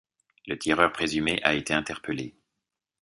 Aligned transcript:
Le 0.47 0.57
tireur 0.57 0.91
présumé 0.91 1.39
a 1.43 1.53
été 1.53 1.75
interpellé. 1.75 2.33